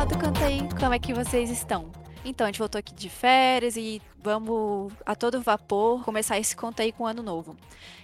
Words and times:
pessoal 0.00 0.06
do 0.06 0.18
Cantei, 0.18 0.60
como 0.78 0.94
é 0.94 0.98
que 0.98 1.12
vocês 1.12 1.50
estão? 1.50 1.90
Então, 2.24 2.46
a 2.46 2.48
gente 2.48 2.58
voltou 2.58 2.78
aqui 2.78 2.94
de 2.94 3.10
férias 3.10 3.76
e 3.76 4.00
vamos 4.22 4.92
a 5.04 5.14
todo 5.14 5.40
vapor 5.42 6.02
começar 6.04 6.38
esse 6.38 6.56
conto 6.56 6.80
aí 6.80 6.90
com 6.90 7.04
o 7.04 7.06
ano 7.06 7.22
novo. 7.22 7.54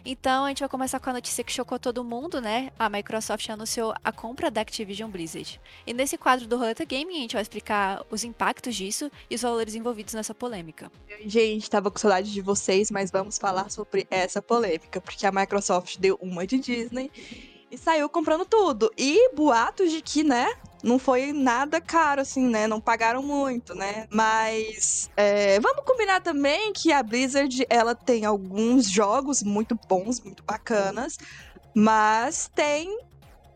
Então, 0.05 0.45
a 0.45 0.49
gente 0.49 0.61
vai 0.61 0.69
começar 0.69 1.01
com 1.01 1.09
a 1.09 1.13
notícia 1.15 1.43
que 1.43 1.53
chocou 1.53 1.79
todo 1.79 2.05
mundo, 2.05 2.41
né? 2.41 2.71
A 2.79 2.91
Microsoft 2.91 3.49
anunciou 3.49 3.95
a 4.05 4.13
compra 4.13 4.51
da 4.51 4.61
Activision 4.61 5.11
Blizzard. 5.11 5.59
E 5.87 5.95
nesse 5.95 6.19
quadro 6.19 6.47
do 6.47 6.59
Roleta 6.59 6.85
Gaming, 6.85 7.17
a 7.17 7.21
gente 7.21 7.33
vai 7.33 7.43
explicar 7.43 8.05
os 8.11 8.25
impactos 8.25 8.75
disso 8.75 9.11
e 9.31 9.35
os 9.35 9.41
valores 9.41 9.75
envolvidos 9.75 10.13
nessa 10.13 10.35
polêmica. 10.35 10.91
Gente, 11.25 11.71
tava 11.71 11.91
com 11.91 11.99
saudade 11.99 12.31
de 12.31 12.43
vocês, 12.43 12.91
mas 12.91 13.11
vamos 13.11 13.39
falar 13.39 13.71
sobre 13.71 14.07
essa 14.11 14.43
polêmica, 14.43 15.01
porque 15.01 15.27
a 15.27 15.33
Microsoft 15.33 15.97
deu 15.99 16.19
uma 16.21 16.47
de 16.47 16.59
Disney 16.59 17.11
e 17.71 17.79
saiu 17.79 18.09
comprando 18.09 18.45
tudo. 18.45 18.91
E 18.97 19.35
boatos 19.35 19.91
de 19.91 20.01
que, 20.01 20.23
né, 20.23 20.53
não 20.83 20.99
foi 20.99 21.33
nada 21.33 21.81
caro, 21.81 22.21
assim, 22.21 22.47
né? 22.49 22.67
Não 22.67 22.81
pagaram 22.81 23.23
muito, 23.23 23.75
né? 23.75 24.07
Mas 24.11 25.11
é, 25.17 25.59
vamos 25.61 25.85
combinar 25.85 26.21
também 26.21 26.73
que 26.73 26.93
a 26.93 27.03
Blizzard 27.03 27.67
ela 27.69 27.95
tem 27.95 28.25
alguns 28.25 28.89
jogos 28.89 29.43
muito 29.43 29.79
bons, 29.89 30.21
muito 30.21 30.43
bacanas, 30.45 31.19
mas 31.75 32.51
tem. 32.55 32.99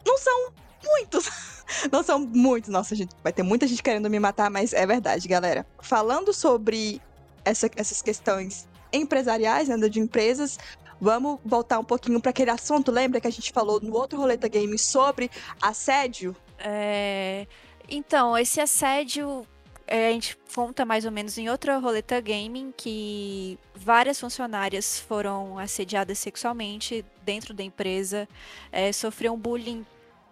Não 0.06 0.18
são 0.18 0.52
muitos. 0.82 1.30
Não 1.92 2.02
são 2.02 2.18
muitos. 2.18 2.68
Nossa, 2.68 2.96
gente, 2.96 3.14
vai 3.22 3.32
ter 3.32 3.44
muita 3.44 3.66
gente 3.66 3.82
querendo 3.82 4.10
me 4.10 4.18
matar, 4.18 4.50
mas 4.50 4.72
é 4.72 4.84
verdade, 4.84 5.28
galera. 5.28 5.64
Falando 5.80 6.32
sobre 6.32 7.00
essa, 7.44 7.70
essas 7.76 8.02
questões 8.02 8.66
empresariais, 8.92 9.68
né, 9.68 9.76
de 9.88 10.00
empresas, 10.00 10.58
vamos 11.00 11.38
voltar 11.44 11.78
um 11.78 11.84
pouquinho 11.84 12.20
para 12.20 12.30
aquele 12.30 12.50
assunto. 12.50 12.90
Lembra 12.90 13.20
que 13.20 13.28
a 13.28 13.30
gente 13.30 13.52
falou 13.52 13.80
no 13.80 13.94
outro 13.94 14.18
Roleta 14.18 14.48
Game 14.48 14.76
sobre 14.78 15.30
assédio? 15.62 16.34
É... 16.60 17.46
Então, 17.88 18.38
esse 18.38 18.60
assédio 18.60 19.46
é, 19.90 20.08
a 20.08 20.12
gente 20.12 20.38
conta 20.54 20.84
mais 20.84 21.04
ou 21.04 21.10
menos 21.10 21.36
em 21.36 21.50
outra 21.50 21.76
roleta 21.78 22.20
gaming 22.20 22.72
que 22.76 23.58
várias 23.74 24.20
funcionárias 24.20 25.00
foram 25.00 25.58
assediadas 25.58 26.16
sexualmente 26.20 27.04
dentro 27.24 27.52
da 27.52 27.64
empresa, 27.64 28.28
é, 28.70 28.92
sofriam 28.92 29.36
bullying 29.36 29.84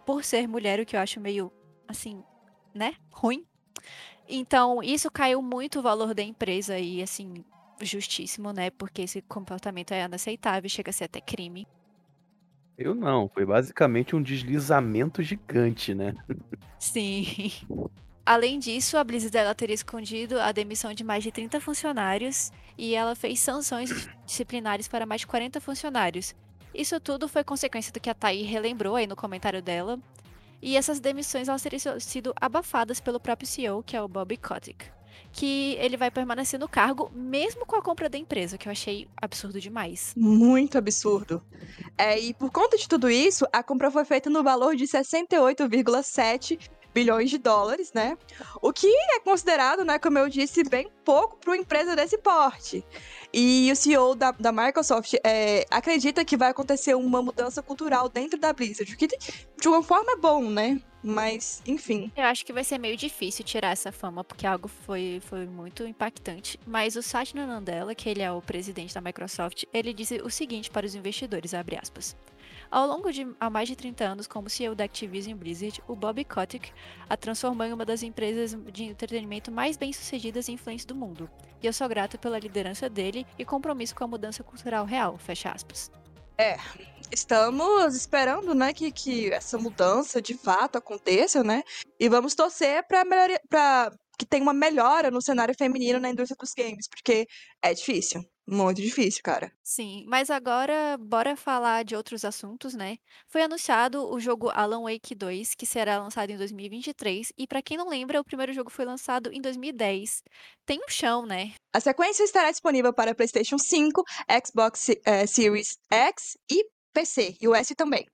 por 0.06 0.22
ser 0.22 0.46
mulher, 0.46 0.78
o 0.78 0.86
que 0.86 0.94
eu 0.94 1.00
acho 1.00 1.18
meio 1.18 1.50
assim, 1.88 2.22
né, 2.72 2.94
ruim. 3.10 3.44
Então, 4.28 4.80
isso 4.80 5.10
caiu 5.10 5.42
muito 5.42 5.80
o 5.80 5.82
valor 5.82 6.14
da 6.14 6.22
empresa 6.22 6.78
e 6.78 7.02
assim, 7.02 7.44
justíssimo, 7.80 8.52
né, 8.52 8.70
porque 8.70 9.02
esse 9.02 9.20
comportamento 9.22 9.90
é 9.90 10.04
inaceitável, 10.04 10.70
chega 10.70 10.90
a 10.90 10.92
ser 10.92 11.04
até 11.04 11.20
crime. 11.20 11.66
Eu 12.78 12.94
não, 12.94 13.28
foi 13.28 13.44
basicamente 13.44 14.14
um 14.14 14.22
deslizamento 14.22 15.20
gigante, 15.20 15.92
né? 15.92 16.14
Sim. 16.78 17.50
Além 18.24 18.60
disso, 18.60 18.96
a 18.96 19.02
Blizzard 19.02 19.36
ela 19.36 19.52
teria 19.52 19.74
escondido 19.74 20.40
a 20.40 20.52
demissão 20.52 20.94
de 20.94 21.02
mais 21.02 21.24
de 21.24 21.32
30 21.32 21.60
funcionários 21.60 22.52
e 22.76 22.94
ela 22.94 23.16
fez 23.16 23.40
sanções 23.40 24.08
disciplinares 24.24 24.86
para 24.86 25.04
mais 25.04 25.22
de 25.22 25.26
40 25.26 25.60
funcionários. 25.60 26.36
Isso 26.72 27.00
tudo 27.00 27.26
foi 27.26 27.42
consequência 27.42 27.92
do 27.92 27.98
que 27.98 28.10
a 28.10 28.14
Thay 28.14 28.42
relembrou 28.42 28.94
aí 28.94 29.08
no 29.08 29.16
comentário 29.16 29.60
dela. 29.60 29.98
E 30.62 30.76
essas 30.76 31.00
demissões 31.00 31.48
elas 31.48 31.62
teriam 31.62 31.98
sido 31.98 32.32
abafadas 32.40 33.00
pelo 33.00 33.18
próprio 33.18 33.48
CEO, 33.48 33.82
que 33.82 33.96
é 33.96 34.02
o 34.02 34.06
Bobby 34.06 34.36
Kotick 34.36 34.97
que 35.32 35.76
ele 35.78 35.96
vai 35.96 36.10
permanecer 36.10 36.58
no 36.58 36.68
cargo, 36.68 37.10
mesmo 37.14 37.64
com 37.66 37.76
a 37.76 37.82
compra 37.82 38.08
da 38.08 38.18
empresa, 38.18 38.58
que 38.58 38.68
eu 38.68 38.72
achei 38.72 39.08
absurdo 39.16 39.60
demais. 39.60 40.12
Muito 40.16 40.78
absurdo. 40.78 41.42
É, 41.96 42.18
e 42.18 42.34
por 42.34 42.50
conta 42.50 42.76
de 42.76 42.88
tudo 42.88 43.10
isso, 43.10 43.46
a 43.52 43.62
compra 43.62 43.90
foi 43.90 44.04
feita 44.04 44.28
no 44.30 44.42
valor 44.42 44.74
de 44.74 44.84
68,7 44.84 46.58
bilhões 46.92 47.30
de 47.30 47.38
dólares, 47.38 47.92
né? 47.92 48.16
O 48.60 48.72
que 48.72 48.86
é 48.86 49.20
considerado, 49.20 49.84
né, 49.84 49.98
como 49.98 50.18
eu 50.18 50.28
disse, 50.28 50.64
bem 50.64 50.90
pouco 51.04 51.36
para 51.36 51.50
uma 51.50 51.56
empresa 51.56 51.94
desse 51.94 52.18
porte. 52.18 52.84
E 53.32 53.70
o 53.70 53.76
CEO 53.76 54.14
da, 54.14 54.32
da 54.32 54.50
Microsoft 54.50 55.14
é, 55.24 55.64
acredita 55.70 56.24
que 56.24 56.36
vai 56.36 56.50
acontecer 56.50 56.94
uma 56.94 57.22
mudança 57.22 57.62
cultural 57.62 58.08
dentro 58.08 58.38
da 58.38 58.52
Blizzard, 58.52 58.92
o 58.92 58.96
que 58.96 59.06
de 59.06 59.68
uma 59.68 59.82
forma 59.82 60.12
é 60.12 60.16
bom, 60.16 60.42
né? 60.42 60.80
Mas, 61.02 61.62
enfim. 61.66 62.10
Eu 62.16 62.24
acho 62.24 62.44
que 62.44 62.52
vai 62.52 62.64
ser 62.64 62.78
meio 62.78 62.96
difícil 62.96 63.44
tirar 63.44 63.70
essa 63.70 63.92
fama, 63.92 64.24
porque 64.24 64.46
algo 64.46 64.68
foi, 64.68 65.20
foi 65.22 65.46
muito 65.46 65.86
impactante. 65.86 66.58
Mas 66.66 66.96
o 66.96 67.02
Satya 67.02 67.46
Nadella, 67.46 67.94
que 67.94 68.08
ele 68.08 68.22
é 68.22 68.30
o 68.30 68.42
presidente 68.42 68.94
da 68.94 69.00
Microsoft, 69.00 69.64
ele 69.72 69.92
disse 69.92 70.20
o 70.22 70.30
seguinte 70.30 70.70
para 70.70 70.86
os 70.86 70.94
investidores, 70.94 71.54
abre 71.54 71.76
aspas. 71.76 72.16
Ao 72.70 72.86
longo 72.86 73.10
de 73.10 73.26
há 73.40 73.48
mais 73.48 73.66
de 73.66 73.74
30 73.74 74.04
anos 74.04 74.26
como 74.26 74.50
CEO 74.50 74.74
da 74.74 74.84
Activision 74.84 75.38
Blizzard, 75.38 75.82
o 75.88 75.96
Bobby 75.96 76.22
Kotick 76.22 76.70
a 77.08 77.16
transformou 77.16 77.66
em 77.66 77.72
uma 77.72 77.84
das 77.84 78.02
empresas 78.02 78.56
de 78.70 78.84
entretenimento 78.84 79.50
mais 79.50 79.76
bem-sucedidas 79.76 80.48
e 80.48 80.52
influentes 80.52 80.84
do 80.84 80.94
mundo. 80.94 81.30
E 81.62 81.66
eu 81.66 81.72
sou 81.72 81.88
grato 81.88 82.18
pela 82.18 82.38
liderança 82.38 82.88
dele 82.88 83.26
e 83.38 83.44
compromisso 83.44 83.94
com 83.94 84.04
a 84.04 84.08
mudança 84.08 84.42
cultural 84.42 84.84
real, 84.84 85.16
fecha 85.16 85.50
aspas. 85.50 85.90
É, 86.40 86.56
estamos 87.10 87.96
esperando, 87.96 88.54
né, 88.54 88.72
que, 88.72 88.92
que 88.92 89.32
essa 89.32 89.58
mudança 89.58 90.22
de 90.22 90.34
fato 90.34 90.78
aconteça, 90.78 91.42
né? 91.42 91.62
E 91.98 92.08
vamos 92.08 92.34
torcer 92.34 92.86
para 92.86 93.04
para 93.48 93.92
que 94.18 94.26
tenha 94.26 94.42
uma 94.42 94.52
melhora 94.52 95.10
no 95.10 95.22
cenário 95.22 95.54
feminino 95.56 96.00
na 96.00 96.10
indústria 96.10 96.36
dos 96.38 96.52
games, 96.52 96.88
porque 96.88 97.26
é 97.62 97.72
difícil. 97.72 98.20
Muito 98.50 98.80
difícil, 98.80 99.20
cara. 99.22 99.52
Sim, 99.62 100.06
mas 100.08 100.30
agora 100.30 100.96
bora 100.98 101.36
falar 101.36 101.84
de 101.84 101.94
outros 101.94 102.24
assuntos, 102.24 102.72
né? 102.72 102.96
Foi 103.28 103.42
anunciado 103.42 104.10
o 104.10 104.18
jogo 104.18 104.48
Alan 104.48 104.84
Wake 104.84 105.14
2, 105.14 105.54
que 105.54 105.66
será 105.66 105.98
lançado 105.98 106.30
em 106.30 106.36
2023, 106.38 107.30
e 107.36 107.46
para 107.46 107.60
quem 107.60 107.76
não 107.76 107.90
lembra, 107.90 108.18
o 108.18 108.24
primeiro 108.24 108.54
jogo 108.54 108.70
foi 108.70 108.86
lançado 108.86 109.30
em 109.34 109.42
2010. 109.42 110.22
Tem 110.64 110.78
um 110.78 110.88
chão, 110.88 111.26
né? 111.26 111.52
A 111.74 111.80
sequência 111.80 112.24
estará 112.24 112.50
disponível 112.50 112.90
para 112.90 113.14
PlayStation 113.14 113.58
5, 113.58 114.02
Xbox 114.46 114.88
é, 115.04 115.26
Series 115.26 115.76
X 115.92 116.38
e 116.50 116.64
PC, 116.94 117.36
e 117.42 117.46
o 117.46 117.54
S 117.54 117.74
também. 117.74 118.06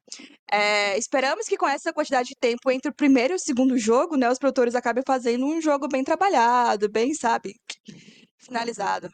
É, 0.50 0.98
esperamos 0.98 1.46
que 1.46 1.56
com 1.56 1.68
essa 1.68 1.92
quantidade 1.92 2.30
de 2.30 2.34
tempo 2.34 2.72
entre 2.72 2.90
o 2.90 2.94
primeiro 2.94 3.34
e 3.34 3.36
o 3.36 3.38
segundo 3.38 3.78
jogo, 3.78 4.16
né, 4.16 4.28
os 4.28 4.38
produtores 4.40 4.74
acabem 4.74 5.04
fazendo 5.06 5.46
um 5.46 5.60
jogo 5.60 5.86
bem 5.86 6.02
trabalhado, 6.02 6.90
bem, 6.90 7.14
sabe, 7.14 7.54
finalizado. 8.36 9.08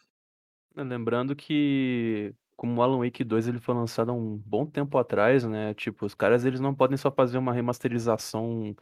Lembrando 0.76 1.34
que, 1.34 2.34
como 2.56 2.81
o 2.81 2.82
Alan 2.82 2.98
Wake 3.04 3.25
2 3.25 3.48
ele 3.48 3.58
foi 3.58 3.75
lançado 3.75 4.10
há 4.10 4.14
um 4.14 4.36
bom 4.36 4.64
tempo 4.64 4.97
atrás, 4.98 5.44
né? 5.44 5.75
Tipo, 5.75 6.06
os 6.06 6.14
caras 6.14 6.44
eles 6.44 6.60
não 6.60 6.75
podem 6.75 6.97
só 6.97 7.10
fazer 7.10 7.38
uma 7.38 7.53
remasterização 7.53 8.75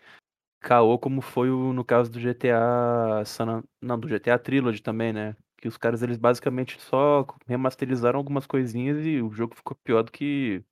caô 0.61 0.99
como 0.99 1.21
foi 1.21 1.51
o, 1.51 1.73
no 1.73 1.85
caso 1.85 2.11
do 2.11 2.21
GTA 2.21 3.23
San... 3.25 3.63
não, 3.81 3.99
do 3.99 4.09
GTA 4.09 4.39
Trilogy 4.39 4.83
também, 4.83 5.13
né? 5.13 5.37
Que 5.57 5.69
os 5.69 5.77
caras 5.77 6.03
eles 6.03 6.17
basicamente 6.17 6.81
só 6.81 7.27
remasterizaram 7.47 8.19
algumas 8.19 8.47
coisinhas 8.47 9.05
e 9.05 9.21
o 9.21 9.31
jogo 9.33 9.57
ficou 9.57 9.77
pior 9.83 10.03
do 10.03 10.13
que 10.13 10.63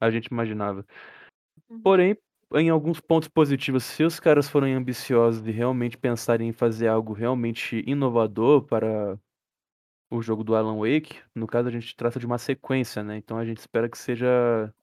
a 0.00 0.10
gente 0.10 0.26
imaginava. 0.26 0.84
Uhum. 1.68 1.80
Porém, 1.82 2.16
em 2.54 2.70
alguns 2.70 3.00
pontos 3.00 3.28
positivos, 3.28 3.84
se 3.84 4.02
os 4.02 4.18
caras 4.18 4.48
forem 4.48 4.74
ambiciosos 4.74 5.46
e 5.46 5.50
realmente 5.50 5.96
pensarem 5.96 6.48
em 6.48 6.52
fazer 6.52 6.88
algo 6.88 7.12
realmente 7.12 7.84
inovador 7.86 8.62
para 8.62 9.18
o 10.10 10.20
jogo 10.20 10.42
do 10.42 10.56
Alan 10.56 10.76
Wake, 10.76 11.20
no 11.34 11.46
caso 11.46 11.68
a 11.68 11.72
gente 11.72 11.94
trata 11.94 12.18
de 12.18 12.26
uma 12.26 12.38
sequência, 12.38 13.02
né? 13.02 13.16
Então 13.16 13.38
a 13.38 13.44
gente 13.44 13.58
espera 13.58 13.88
que 13.88 13.96
seja 13.96 14.74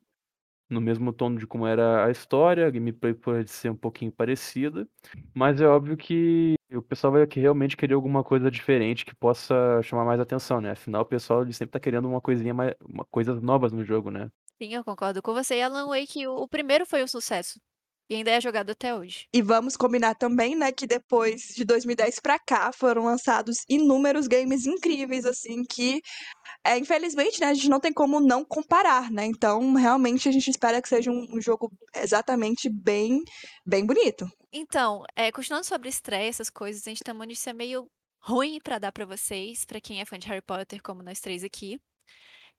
no 0.69 0.81
mesmo 0.81 1.13
tom 1.13 1.35
de 1.35 1.47
como 1.47 1.65
era 1.65 2.05
a 2.05 2.11
história, 2.11 2.67
a 2.67 2.69
gameplay 2.69 3.13
pode 3.13 3.49
ser 3.49 3.69
um 3.69 3.75
pouquinho 3.75 4.11
parecida, 4.11 4.87
mas 5.33 5.61
é 5.61 5.67
óbvio 5.67 5.95
que 5.95 6.55
o 6.71 6.81
pessoal 6.81 7.13
vai 7.13 7.25
realmente 7.29 7.77
querer 7.77 7.93
alguma 7.93 8.23
coisa 8.23 8.51
diferente 8.51 9.05
que 9.05 9.15
possa 9.15 9.81
chamar 9.81 10.05
mais 10.05 10.19
atenção, 10.19 10.59
né? 10.59 10.71
Afinal, 10.71 11.03
o 11.03 11.05
pessoal 11.05 11.45
sempre 11.51 11.71
tá 11.71 11.79
querendo 11.79 12.07
uma 12.07 12.19
coisinha 12.19 12.53
mais, 12.53 12.73
uma, 12.81 13.05
coisas 13.05 13.41
novas 13.41 13.71
no 13.71 13.83
jogo, 13.83 14.11
né? 14.11 14.29
Sim, 14.61 14.73
eu 14.73 14.83
concordo 14.83 15.21
com 15.21 15.33
você. 15.33 15.61
Alan 15.61 15.87
Wake, 15.87 16.25
o 16.27 16.47
primeiro 16.47 16.85
foi 16.85 17.03
um 17.03 17.07
sucesso. 17.07 17.59
E 18.09 18.15
ainda 18.15 18.31
é 18.31 18.39
jogado 18.39 18.69
até 18.69 18.95
hoje. 18.95 19.27
E 19.33 19.41
vamos 19.41 19.75
combinar 19.75 20.15
também, 20.15 20.55
né, 20.55 20.71
que 20.71 20.87
depois 20.87 21.53
de 21.55 21.65
2010 21.65 22.19
para 22.19 22.39
cá 22.39 22.71
foram 22.71 23.03
lançados 23.03 23.65
inúmeros 23.67 24.27
games 24.27 24.65
incríveis, 24.65 25.25
assim, 25.25 25.63
que 25.63 26.01
é, 26.63 26.77
infelizmente, 26.77 27.41
né, 27.41 27.47
a 27.47 27.53
gente 27.53 27.69
não 27.69 27.79
tem 27.79 27.91
como 27.91 28.21
não 28.21 28.45
comparar, 28.45 29.11
né? 29.11 29.25
Então, 29.25 29.73
realmente 29.73 30.29
a 30.29 30.31
gente 30.31 30.49
espera 30.49 30.81
que 30.81 30.87
seja 30.87 31.11
um, 31.11 31.27
um 31.33 31.41
jogo 31.41 31.69
exatamente 31.95 32.69
bem, 32.69 33.21
bem 33.65 33.85
bonito. 33.85 34.25
Então, 34.53 35.03
é, 35.15 35.31
continuando 35.31 35.65
sobre 35.65 35.89
estreia, 35.89 36.29
essas 36.29 36.49
coisas, 36.49 36.87
a 36.87 36.89
gente 36.89 37.03
tem 37.03 37.13
uma 37.13 37.25
notícia 37.25 37.53
meio 37.53 37.89
ruim 38.21 38.59
para 38.63 38.79
dar 38.79 38.91
para 38.91 39.05
vocês, 39.05 39.65
para 39.65 39.81
quem 39.81 39.99
é 39.99 40.05
fã 40.05 40.17
de 40.17 40.27
Harry 40.27 40.41
Potter, 40.41 40.81
como 40.81 41.03
nós 41.03 41.19
três 41.19 41.43
aqui 41.43 41.77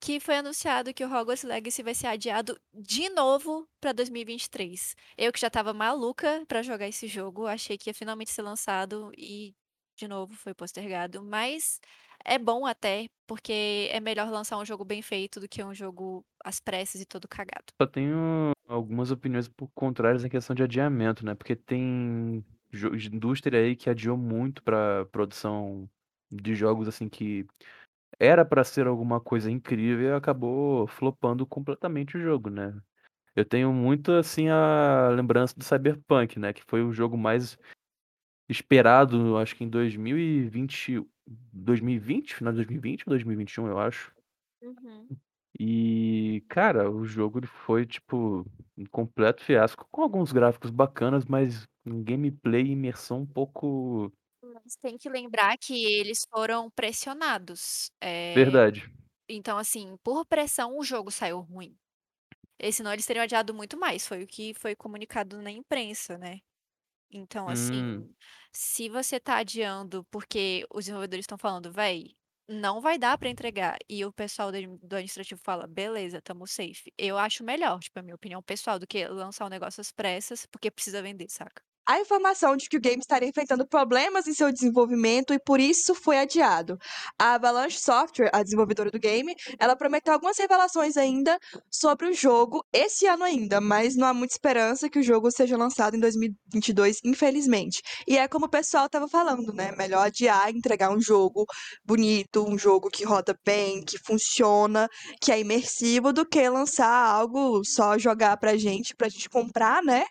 que 0.00 0.20
foi 0.20 0.36
anunciado 0.36 0.94
que 0.94 1.04
o 1.04 1.08
Hogwarts 1.08 1.42
Legacy 1.42 1.82
vai 1.82 1.94
ser 1.94 2.06
adiado 2.06 2.58
de 2.72 3.08
novo 3.10 3.68
para 3.80 3.92
2023. 3.92 4.94
Eu 5.16 5.32
que 5.32 5.40
já 5.40 5.48
estava 5.48 5.72
maluca 5.72 6.44
para 6.46 6.62
jogar 6.62 6.88
esse 6.88 7.06
jogo, 7.06 7.46
achei 7.46 7.76
que 7.76 7.90
ia 7.90 7.94
finalmente 7.94 8.30
ser 8.30 8.42
lançado 8.42 9.10
e 9.16 9.54
de 9.96 10.06
novo 10.06 10.34
foi 10.34 10.54
postergado, 10.54 11.22
mas 11.24 11.80
é 12.24 12.38
bom 12.38 12.66
até, 12.66 13.08
porque 13.26 13.88
é 13.90 14.00
melhor 14.00 14.30
lançar 14.30 14.58
um 14.58 14.64
jogo 14.64 14.84
bem 14.84 15.02
feito 15.02 15.40
do 15.40 15.48
que 15.48 15.62
um 15.62 15.74
jogo 15.74 16.24
às 16.44 16.60
pressas 16.60 17.00
e 17.00 17.06
todo 17.06 17.28
cagado. 17.28 17.72
Só 17.80 17.86
tenho 17.86 18.52
algumas 18.66 19.10
opiniões 19.10 19.48
por 19.48 19.68
contrárias 19.74 20.24
em 20.24 20.28
questão 20.28 20.54
de 20.54 20.62
adiamento, 20.62 21.24
né? 21.24 21.34
Porque 21.34 21.56
tem 21.56 22.44
indústria 23.10 23.60
aí 23.60 23.74
que 23.74 23.88
adiou 23.90 24.16
muito 24.16 24.62
pra 24.62 25.06
produção 25.06 25.88
de 26.30 26.54
jogos 26.54 26.86
assim 26.86 27.08
que 27.08 27.46
era 28.18 28.44
pra 28.44 28.64
ser 28.64 28.86
alguma 28.86 29.20
coisa 29.20 29.50
incrível 29.50 30.10
e 30.10 30.12
acabou 30.12 30.86
flopando 30.86 31.46
completamente 31.46 32.16
o 32.16 32.20
jogo, 32.20 32.50
né? 32.50 32.74
Eu 33.36 33.44
tenho 33.44 33.72
muito 33.72 34.12
assim 34.12 34.48
a 34.48 35.10
lembrança 35.10 35.54
do 35.56 35.64
Cyberpunk, 35.64 36.38
né? 36.38 36.52
Que 36.52 36.62
foi 36.66 36.82
o 36.82 36.92
jogo 36.92 37.16
mais 37.16 37.58
esperado, 38.48 39.36
acho 39.36 39.54
que 39.54 39.64
em 39.64 39.68
2020, 39.68 41.06
2020, 41.26 42.34
final 42.34 42.52
de 42.52 42.58
2020 42.58 43.02
ou 43.06 43.10
2021, 43.10 43.68
eu 43.68 43.78
acho. 43.78 44.12
Uhum. 44.62 45.06
E, 45.58 46.44
cara, 46.48 46.90
o 46.90 47.04
jogo 47.04 47.44
foi, 47.46 47.84
tipo, 47.84 48.46
um 48.76 48.86
completo 48.86 49.42
fiasco, 49.42 49.86
com 49.90 50.02
alguns 50.02 50.32
gráficos 50.32 50.70
bacanas, 50.70 51.24
mas 51.24 51.66
um 51.84 52.02
gameplay 52.02 52.62
e 52.62 52.72
imersão 52.72 53.20
um 53.22 53.26
pouco. 53.26 54.12
Mas 54.64 54.76
tem 54.76 54.96
que 54.98 55.08
lembrar 55.08 55.56
que 55.58 55.84
eles 55.86 56.20
foram 56.30 56.70
pressionados. 56.70 57.90
É... 58.02 58.40
Verdade. 58.40 58.88
Então, 59.28 59.58
assim, 59.58 59.96
por 60.04 60.26
pressão, 60.26 60.78
o 60.78 60.84
jogo 60.84 61.10
saiu 61.10 61.40
ruim. 61.40 61.78
E 62.60 62.72
senão 62.72 62.92
eles 62.92 63.06
teriam 63.06 63.24
adiado 63.24 63.54
muito 63.54 63.78
mais. 63.78 64.06
Foi 64.06 64.22
o 64.24 64.26
que 64.26 64.54
foi 64.54 64.76
comunicado 64.76 65.40
na 65.42 65.50
imprensa, 65.50 66.18
né? 66.18 66.40
Então, 67.10 67.48
assim, 67.48 67.84
Hum, 67.86 68.14
se 68.52 68.88
você 68.88 69.20
tá 69.20 69.38
adiando 69.38 70.04
porque 70.10 70.66
os 70.72 70.84
desenvolvedores 70.84 71.24
estão 71.24 71.38
falando, 71.38 71.72
véi, 71.72 72.16
não 72.48 72.80
vai 72.80 72.98
dar 72.98 73.18
pra 73.18 73.28
entregar, 73.30 73.78
e 73.88 74.04
o 74.04 74.12
pessoal 74.12 74.52
do 74.52 74.58
do 74.78 74.96
administrativo 74.96 75.40
fala, 75.44 75.66
beleza, 75.66 76.20
tamo 76.22 76.46
safe. 76.46 76.92
Eu 76.98 77.18
acho 77.18 77.44
melhor, 77.44 77.80
tipo, 77.80 77.98
a 77.98 78.02
minha 78.02 78.14
opinião 78.16 78.42
pessoal, 78.42 78.78
do 78.78 78.86
que 78.86 79.06
lançar 79.08 79.46
um 79.46 79.48
negócio 79.50 79.80
às 79.80 79.92
pressas, 79.92 80.46
porque 80.46 80.70
precisa 80.70 81.02
vender, 81.02 81.28
saca? 81.30 81.62
A 81.88 81.98
informação 81.98 82.54
de 82.54 82.68
que 82.68 82.76
o 82.76 82.80
game 82.80 83.00
estaria 83.00 83.26
enfrentando 83.26 83.66
problemas 83.66 84.26
em 84.26 84.34
seu 84.34 84.52
desenvolvimento 84.52 85.32
e 85.32 85.38
por 85.38 85.58
isso 85.58 85.94
foi 85.94 86.18
adiado. 86.18 86.76
A 87.18 87.34
Avalanche 87.34 87.80
Software, 87.80 88.28
a 88.30 88.42
desenvolvedora 88.42 88.90
do 88.90 88.98
game, 88.98 89.34
ela 89.58 89.74
prometeu 89.74 90.12
algumas 90.12 90.36
revelações 90.36 90.98
ainda 90.98 91.38
sobre 91.70 92.08
o 92.08 92.12
jogo 92.12 92.62
esse 92.74 93.06
ano 93.06 93.24
ainda, 93.24 93.58
mas 93.58 93.96
não 93.96 94.06
há 94.06 94.12
muita 94.12 94.34
esperança 94.34 94.90
que 94.90 94.98
o 94.98 95.02
jogo 95.02 95.30
seja 95.30 95.56
lançado 95.56 95.96
em 95.96 96.00
2022, 96.00 96.98
infelizmente. 97.04 97.80
E 98.06 98.18
é 98.18 98.28
como 98.28 98.44
o 98.44 98.50
pessoal 98.50 98.84
estava 98.84 99.08
falando, 99.08 99.54
né? 99.54 99.72
Melhor 99.78 100.06
adiar 100.06 100.50
entregar 100.50 100.90
um 100.90 101.00
jogo 101.00 101.46
bonito, 101.82 102.46
um 102.46 102.58
jogo 102.58 102.90
que 102.90 103.02
roda 103.02 103.34
bem, 103.46 103.82
que 103.82 103.96
funciona, 104.04 104.88
que 105.22 105.32
é 105.32 105.40
imersivo, 105.40 106.12
do 106.12 106.26
que 106.26 106.46
lançar 106.50 106.86
algo 106.86 107.64
só 107.64 107.96
jogar 107.96 108.36
pra 108.36 108.58
gente, 108.58 108.94
pra 108.94 109.08
gente 109.08 109.30
comprar, 109.30 109.82
né? 109.82 110.04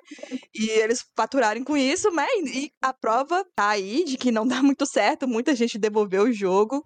E 0.55 0.71
eles 0.71 1.05
faturarem 1.15 1.66
com 1.67 1.75
isso, 1.75 2.09
né? 2.11 2.25
E 2.45 2.71
a 2.81 2.93
prova 2.93 3.45
tá 3.53 3.71
aí 3.71 4.05
de 4.05 4.17
que 4.17 4.31
não 4.31 4.47
dá 4.63 4.63
muito 4.63 4.85
certo, 4.85 5.27
muita 5.27 5.53
gente 5.53 5.77
devolveu 5.77 6.23
o 6.23 6.31
jogo. 6.31 6.81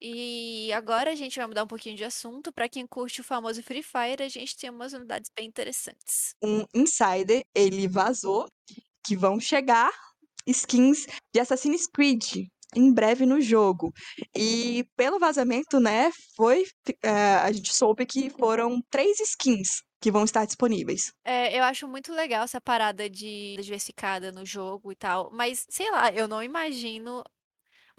E 0.00 0.72
agora 0.72 1.10
a 1.10 1.14
gente 1.14 1.36
vai 1.36 1.46
mudar 1.46 1.64
um 1.64 1.66
pouquinho 1.66 1.96
de 1.96 2.04
assunto. 2.04 2.52
Pra 2.52 2.68
quem 2.68 2.86
curte 2.86 3.20
o 3.20 3.24
famoso 3.24 3.62
Free 3.62 3.82
Fire, 3.82 4.22
a 4.22 4.28
gente 4.28 4.56
tem 4.56 4.70
umas 4.70 4.92
unidades 4.92 5.30
bem 5.36 5.48
interessantes. 5.48 6.34
Um 6.42 6.64
insider, 6.74 7.42
ele 7.54 7.88
vazou 7.88 8.46
que 9.04 9.16
vão 9.16 9.40
chegar 9.40 9.90
skins 10.46 11.06
de 11.34 11.40
Assassin's 11.40 11.86
Creed 11.86 12.46
em 12.76 12.92
breve 12.92 13.24
no 13.26 13.40
jogo. 13.40 13.92
E 14.36 14.84
pelo 14.96 15.18
vazamento, 15.18 15.80
né, 15.80 16.10
foi 16.36 16.64
é, 17.02 17.36
a 17.36 17.50
gente 17.50 17.74
soube 17.74 18.04
que 18.04 18.30
foram 18.30 18.80
três 18.90 19.18
skins 19.20 19.82
que 20.04 20.12
vão 20.12 20.24
estar 20.24 20.44
disponíveis. 20.46 21.12
É, 21.26 21.58
eu 21.58 21.64
acho 21.64 21.88
muito 21.88 22.12
legal 22.12 22.44
essa 22.44 22.60
parada 22.60 23.08
de 23.08 23.56
diversificada 23.56 24.30
no 24.30 24.44
jogo 24.44 24.92
e 24.92 24.96
tal, 24.96 25.30
mas 25.32 25.66
sei 25.70 25.90
lá, 25.90 26.12
eu 26.12 26.28
não 26.28 26.42
imagino 26.42 27.20
o 27.20 27.24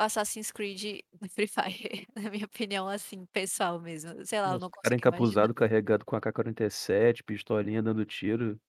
Assassin's 0.04 0.52
Creed 0.52 1.02
no 1.22 1.30
Free 1.30 1.48
Fire, 1.48 2.08
na 2.16 2.30
minha 2.32 2.46
opinião, 2.46 2.88
assim, 2.90 3.26
pessoal 3.28 3.82
mesmo. 3.82 4.26
Sei 4.26 4.42
lá, 4.42 4.54
eu 4.56 4.60
Os 4.60 4.62
não 4.62 4.70
cara 4.82 4.96
consigo 4.96 5.04
imaginar. 5.08 5.50
encapuzado, 5.50 5.54
carregado 5.54 6.06
com 6.06 6.16
AK-47, 6.16 7.24
pistolinha 7.24 7.82
dando 7.84 8.06
tiro. 8.06 8.60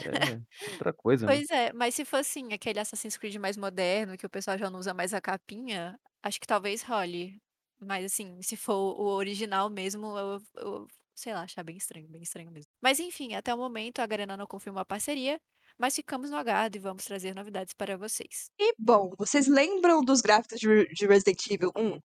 É 0.00 0.40
outra 0.66 0.92
coisa, 0.92 1.28
né? 1.30 1.38
Pois 1.38 1.50
é, 1.50 1.72
mas 1.72 1.94
se 1.94 2.04
for 2.04 2.18
assim, 2.18 2.52
aquele 2.52 2.78
Assassin's 2.78 3.16
Creed 3.16 3.36
mais 3.36 3.56
moderno, 3.56 4.16
que 4.16 4.26
o 4.26 4.30
pessoal 4.30 4.56
já 4.56 4.70
não 4.70 4.78
usa 4.78 4.94
mais 4.94 5.12
a 5.12 5.20
capinha, 5.20 5.98
acho 6.22 6.40
que 6.40 6.46
talvez 6.46 6.82
role. 6.82 7.40
Mas 7.80 8.04
assim, 8.06 8.40
se 8.42 8.56
for 8.56 8.74
o 8.98 9.04
original 9.16 9.68
mesmo, 9.68 10.16
eu, 10.18 10.38
eu 10.56 10.86
sei 11.14 11.32
lá, 11.34 11.42
achar 11.42 11.64
bem 11.64 11.76
estranho, 11.76 12.08
bem 12.08 12.22
estranho 12.22 12.50
mesmo. 12.50 12.65
Mas 12.82 13.00
enfim, 13.00 13.34
até 13.34 13.54
o 13.54 13.58
momento 13.58 14.00
a 14.00 14.06
Garena 14.06 14.36
não 14.36 14.46
confirmou 14.46 14.80
a 14.80 14.84
parceria, 14.84 15.40
mas 15.78 15.94
ficamos 15.94 16.30
no 16.30 16.36
aguardo 16.36 16.76
e 16.76 16.80
vamos 16.80 17.04
trazer 17.04 17.34
novidades 17.34 17.74
para 17.74 17.96
vocês. 17.96 18.50
E 18.58 18.74
bom, 18.78 19.10
vocês 19.18 19.46
lembram 19.46 20.02
dos 20.02 20.20
gráficos 20.20 20.58
de, 20.58 20.86
de 20.86 21.06
Resident 21.06 21.46
Evil 21.50 21.70
1? 21.76 21.98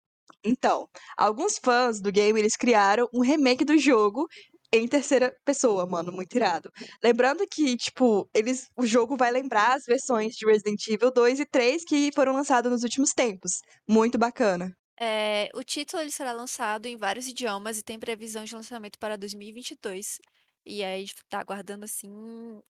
Então, 0.44 0.88
alguns 1.18 1.58
fãs 1.58 2.00
do 2.00 2.12
game 2.12 2.40
eles 2.40 2.56
criaram 2.56 3.08
um 3.14 3.22
remake 3.22 3.66
do 3.66 3.78
jogo 3.78 4.28
em 4.72 4.88
terceira 4.88 5.36
pessoa, 5.44 5.86
mano, 5.88 6.12
muito 6.12 6.36
irado. 6.36 6.72
Lembrando 7.04 7.46
que, 7.48 7.76
tipo, 7.76 8.30
eles, 8.34 8.68
o 8.78 8.86
jogo 8.86 9.18
vai 9.18 9.32
lembrar 9.32 9.76
as 9.76 9.84
versões 9.86 10.36
de 10.36 10.46
Resident 10.46 10.88
Evil 10.88 11.12
2 11.12 11.40
e 11.40 11.46
3 11.46 11.84
que 11.84 12.12
foram 12.14 12.34
lançadas 12.34 12.72
nos 12.72 12.84
últimos 12.84 13.12
tempos. 13.12 13.62
Muito 13.88 14.18
bacana. 14.18 14.72
É, 15.02 15.50
o 15.56 15.64
título 15.64 16.04
ele 16.04 16.12
será 16.12 16.34
lançado 16.34 16.86
em 16.86 16.98
vários 16.98 17.28
idiomas 17.28 17.78
e 17.78 17.84
tem 17.84 17.98
previsão 17.98 18.44
de 18.44 18.54
lançamento 18.54 19.00
para 19.00 19.18
2022. 19.18 20.20
E 20.66 20.84
aí 20.84 20.98
gente 21.02 21.16
tá 21.30 21.40
aguardando 21.40 21.86
assim 21.86 22.62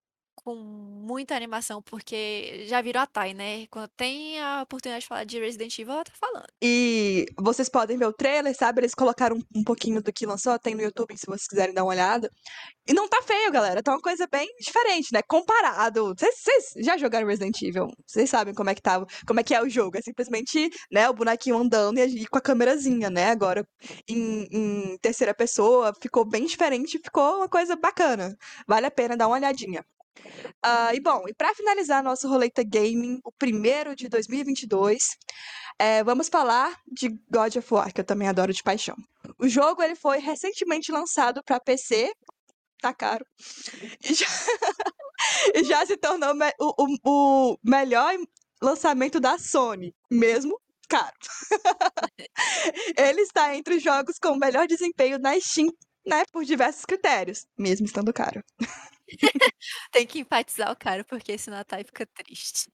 com 0.44 0.56
muita 0.56 1.36
animação, 1.36 1.82
porque 1.82 2.66
já 2.68 2.82
virou 2.82 3.02
a 3.02 3.08
Thay, 3.08 3.34
né? 3.34 3.68
Quando 3.68 3.88
tem 3.90 4.40
a 4.40 4.62
oportunidade 4.62 5.02
de 5.02 5.08
falar 5.08 5.24
de 5.24 5.40
Resident 5.40 5.78
Evil, 5.78 5.94
ela 5.94 6.04
tá 6.04 6.12
falando. 6.20 6.48
E 6.62 7.26
vocês 7.38 7.70
podem 7.70 7.98
ver 7.98 8.06
o 8.06 8.14
trailer, 8.14 8.56
sabe? 8.56 8.82
Eles 8.82 8.94
colocaram 8.94 9.38
um, 9.56 9.64
pouquinho 9.64 10.02
do 10.02 10.14
que 10.14 10.26
lançou, 10.26 10.58
tem 10.60 10.76
no 10.76 10.82
YouTube, 10.82 11.18
se 11.18 11.26
vocês 11.26 11.48
quiserem 11.48 11.74
dar 11.74 11.84
uma 11.84 11.92
olhada. 11.92 12.32
E 12.88 12.94
não 12.94 13.08
tá 13.08 13.22
feio, 13.22 13.52
galera. 13.52 13.84
Tá 13.84 13.92
uma 13.92 14.02
coisa 14.02 14.28
bem 14.28 14.48
diferente, 14.60 15.10
né? 15.14 15.22
Comparado. 15.28 16.16
Vocês 16.18 16.74
já 16.78 16.98
jogaram 16.98 17.28
Resident 17.28 17.62
Evil? 17.62 17.88
Vocês 18.06 18.30
sabem 18.30 18.54
como 18.54 18.70
é 18.70 18.76
que 18.76 18.82
tá, 18.82 19.06
como 19.28 19.40
é 19.40 19.44
que 19.44 19.54
é 19.54 19.62
o 19.62 19.70
jogo. 19.70 19.98
É 19.98 20.02
simplesmente, 20.02 20.70
né, 20.92 21.10
o 21.10 21.14
bonequinho 21.14 21.58
andando 21.58 22.00
e, 22.00 22.24
e 22.24 22.28
com 22.28 22.38
a 22.38 22.42
câmerazinha, 22.42 23.10
né? 23.10 23.30
Agora, 23.30 23.66
em, 24.08 24.48
em 24.52 24.98
terceira 25.00 25.34
pessoa, 25.34 25.94
ficou 26.02 26.26
bem 26.26 26.46
diferente, 26.46 27.00
ficou 27.00 27.38
uma 27.38 27.50
coisa 27.50 27.76
bacana. 27.76 28.36
Vale 28.68 28.86
a 28.88 28.92
pena 28.92 29.18
dar 29.18 29.28
uma 29.28 29.36
olhadinha. 29.38 29.84
Ah, 30.63 30.94
e 30.94 31.00
bom, 31.00 31.24
e 31.27 31.33
para 31.33 31.54
finalizar 31.56 32.04
nosso 32.04 32.28
Roleta 32.28 32.64
Gaming, 32.64 33.19
o 33.23 33.31
primeiro 33.31 33.95
de 33.95 34.09
2022, 34.09 34.97
é, 35.78 36.04
vamos 36.04 36.28
falar 36.30 36.76
de 36.92 37.09
God 37.31 37.56
of 37.56 37.73
War, 37.73 37.94
que 37.94 38.02
eu 38.02 38.06
também 38.06 38.28
adoro 38.28 38.54
de 38.54 38.64
paixão. 38.64 38.95
O 39.40 39.47
jogo 39.47 39.81
ele 39.81 39.95
foi 39.95 40.19
recentemente 40.19 40.92
lançado 40.92 41.42
para 41.45 41.59
PC, 41.59 42.11
tá 42.81 42.94
caro, 42.94 43.26
e 44.04 44.14
já, 44.14 44.26
e 45.56 45.64
já 45.64 45.85
se 45.85 45.97
tornou 45.97 46.33
me- 46.35 46.54
o, 46.59 46.73
o- 47.06 47.52
o 47.54 47.57
melhor 47.64 48.14
lançamento 48.61 49.19
da 49.19 49.38
Sony, 49.38 49.94
mesmo 50.11 50.59
caro. 50.90 51.16
ele 52.97 53.21
está 53.21 53.56
entre 53.56 53.76
os 53.76 53.83
jogos 53.83 54.18
com 54.21 54.35
melhor 54.35 54.68
desempenho 54.68 55.18
na 55.19 55.40
Steam, 55.40 55.68
né, 56.06 56.23
por 56.31 56.44
diversos 56.44 56.83
critérios, 56.85 57.45
mesmo 57.57 57.85
estando 57.85 58.11
caro. 58.14 58.42
Tem 59.92 60.06
que 60.07 60.19
enfatizar 60.19 60.71
o 60.71 60.75
cara, 60.75 61.04
porque 61.04 61.37
senão 61.37 61.57
a 61.57 61.63
Thay 61.63 61.83
fica 61.83 62.06
triste. 62.06 62.69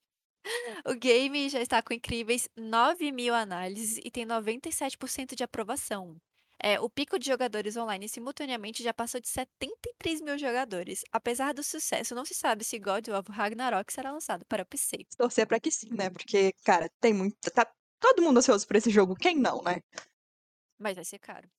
O 0.86 0.94
game 0.94 1.50
já 1.50 1.60
está 1.60 1.82
com 1.82 1.94
incríveis 1.94 2.48
9 2.56 3.12
mil 3.12 3.34
análises 3.34 4.00
e 4.04 4.12
tem 4.12 4.26
97% 4.26 5.36
de 5.36 5.44
aprovação. 5.44 6.16
É, 6.62 6.80
o 6.80 6.90
pico 6.90 7.20
de 7.20 7.26
jogadores 7.28 7.76
online 7.76 8.08
simultaneamente 8.08 8.82
já 8.82 8.94
passou 8.94 9.20
de 9.20 9.28
73 9.28 10.22
mil 10.22 10.38
jogadores. 10.38 11.02
Apesar 11.12 11.54
do 11.54 11.64
sucesso, 11.64 12.16
não 12.16 12.24
se 12.26 12.34
sabe 12.34 12.64
se 12.64 12.80
God 12.80 13.08
of 13.10 13.32
Ragnarok 13.32 13.92
será 13.92 14.12
lançado 14.12 14.46
para 14.46 14.66
PC. 14.66 15.06
torcer 15.18 15.48
pra 15.48 15.60
que 15.60 15.72
sim, 15.72 15.90
né? 15.92 16.10
Porque, 16.10 16.54
cara, 16.64 16.90
tem 17.00 17.14
muito. 17.14 17.36
Tá 17.52 17.66
todo 18.00 18.22
mundo 18.22 18.38
ansioso 18.38 18.66
por 18.68 18.76
esse 18.76 18.90
jogo, 18.90 19.16
quem 19.16 19.36
não, 19.38 19.62
né? 19.64 19.82
Mas 20.78 20.96
vai 20.96 21.06
ser 21.06 21.20
caro. 21.20 21.50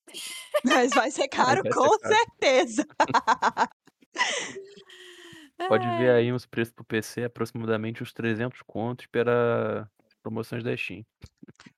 Mas 0.64 0.92
vai 0.92 1.10
ser 1.10 1.28
caro, 1.28 1.62
vai 1.62 1.72
ser 1.72 1.74
com 1.74 1.98
caro. 1.98 2.14
certeza. 2.14 2.86
Pode 5.68 5.86
ver 5.98 6.10
aí 6.10 6.32
os 6.32 6.44
preços 6.46 6.74
pro 6.74 6.84
PC, 6.84 7.24
aproximadamente 7.24 8.02
uns 8.02 8.12
300 8.12 8.60
contos 8.62 9.06
pela 9.06 9.90
promoções 10.22 10.64
da 10.64 10.76
Steam. 10.76 11.04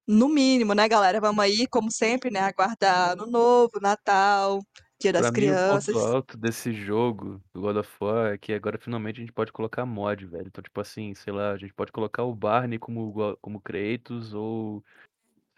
No 0.07 0.29
mínimo, 0.29 0.73
né, 0.75 0.89
galera? 0.89 1.21
Vamos 1.21 1.45
aí, 1.45 1.67
como 1.69 1.91
sempre, 1.91 2.31
né? 2.31 2.41
Aguardar 2.41 3.11
Ano 3.11 3.27
Novo, 3.27 3.79
Natal, 3.81 4.61
Dia 5.01 5.13
das 5.13 5.23
Pra 5.23 5.31
mim, 5.31 5.37
o 5.37 5.41
Crianças. 5.41 5.95
ponto 5.95 6.07
alto 6.07 6.37
desse 6.37 6.73
jogo, 6.73 7.41
do 7.55 7.61
God 7.61 7.77
of 7.77 7.91
War, 8.01 8.33
é 8.33 8.39
que 8.39 8.53
agora 8.53 8.79
finalmente 8.79 9.19
a 9.19 9.21
gente 9.21 9.33
pode 9.33 9.53
colocar 9.53 9.87
mod, 9.87 10.27
velho. 10.27 10.49
Então, 10.49 10.63
tipo 10.63 10.81
assim, 10.81 11.15
sei 11.15 11.33
lá, 11.33 11.53
a 11.53 11.57
gente 11.57 11.73
pode 11.73 11.93
colocar 11.93 12.25
o 12.25 12.35
Barney 12.35 12.79
como, 12.79 13.37
como 13.41 13.61
Kratos, 13.61 14.35
ou, 14.35 14.83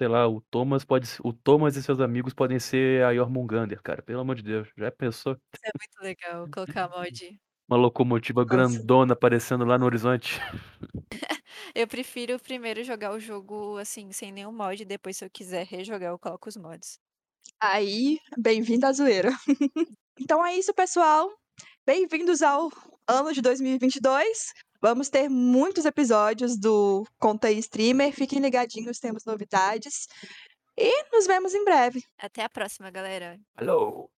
sei 0.01 0.09
lá, 0.09 0.27
o 0.27 0.41
Thomas 0.41 0.83
pode 0.83 1.07
o 1.23 1.31
Thomas 1.31 1.77
e 1.77 1.83
seus 1.83 2.01
amigos 2.01 2.33
podem 2.33 2.59
ser 2.59 3.05
a 3.05 3.15
Jormungandr, 3.15 3.83
cara. 3.83 4.01
Pelo 4.01 4.21
amor 4.21 4.35
de 4.35 4.43
Deus, 4.43 4.67
já 4.75 4.91
pensou? 4.91 5.35
isso 5.53 5.63
é 5.63 5.71
muito 5.79 6.03
legal 6.03 6.49
colocar 6.51 6.89
mod. 6.97 7.39
Uma 7.69 7.77
locomotiva 7.77 8.41
Nossa. 8.41 8.57
grandona 8.57 9.13
aparecendo 9.13 9.63
lá 9.63 9.77
no 9.77 9.85
horizonte. 9.85 10.41
Eu 11.75 11.87
prefiro 11.87 12.39
primeiro 12.39 12.83
jogar 12.83 13.13
o 13.13 13.21
jogo 13.21 13.77
assim, 13.77 14.11
sem 14.11 14.33
nenhum 14.33 14.51
mod, 14.51 14.85
depois 14.87 15.19
se 15.19 15.25
eu 15.25 15.31
quiser 15.31 15.67
rejogar 15.67 16.11
eu 16.11 16.19
coloco 16.19 16.49
os 16.49 16.57
mods. 16.57 16.99
Aí, 17.61 18.19
bem-vindo 18.37 18.87
à 18.87 18.93
zoeira. 18.93 19.31
então 20.19 20.45
é 20.45 20.57
isso, 20.57 20.73
pessoal. 20.75 21.31
Bem-vindos 21.87 22.43
ao 22.43 22.71
ano 23.07 23.33
de 23.33 23.41
2022. 23.43 24.53
Vamos 24.81 25.11
ter 25.11 25.29
muitos 25.29 25.85
episódios 25.85 26.59
do 26.59 27.07
Conta 27.19 27.49
aí 27.49 27.59
Streamer. 27.59 28.13
Fiquem 28.13 28.41
ligadinhos, 28.41 28.99
temos 28.99 29.25
novidades. 29.25 30.09
E 30.77 31.05
nos 31.13 31.27
vemos 31.27 31.55
em 31.55 31.65
breve. 31.65 32.03
Até 32.19 32.43
a 32.43 32.49
próxima, 32.49 32.91
galera. 32.91 33.39
Alô! 33.57 34.11